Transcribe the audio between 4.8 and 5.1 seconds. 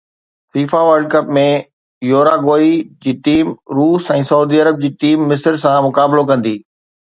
جي